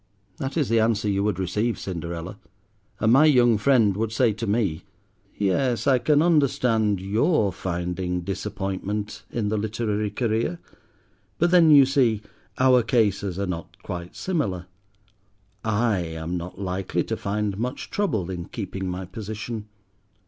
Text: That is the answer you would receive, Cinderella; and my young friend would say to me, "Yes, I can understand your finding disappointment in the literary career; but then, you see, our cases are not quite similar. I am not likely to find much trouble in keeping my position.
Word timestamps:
That 0.37 0.57
is 0.57 0.67
the 0.67 0.79
answer 0.79 1.07
you 1.07 1.23
would 1.23 1.37
receive, 1.37 1.77
Cinderella; 1.77 2.39
and 2.99 3.13
my 3.13 3.25
young 3.25 3.59
friend 3.59 3.95
would 3.95 4.11
say 4.11 4.33
to 4.33 4.47
me, 4.47 4.81
"Yes, 5.37 5.85
I 5.85 5.99
can 5.99 6.23
understand 6.23 6.99
your 6.99 7.53
finding 7.53 8.21
disappointment 8.21 9.21
in 9.29 9.49
the 9.49 9.57
literary 9.57 10.09
career; 10.09 10.57
but 11.37 11.51
then, 11.51 11.69
you 11.69 11.85
see, 11.85 12.23
our 12.57 12.81
cases 12.81 13.37
are 13.37 13.45
not 13.45 13.77
quite 13.83 14.15
similar. 14.15 14.65
I 15.63 15.99
am 15.99 16.35
not 16.35 16.57
likely 16.59 17.03
to 17.03 17.15
find 17.15 17.59
much 17.59 17.91
trouble 17.91 18.31
in 18.31 18.45
keeping 18.45 18.89
my 18.89 19.05
position. 19.05 19.67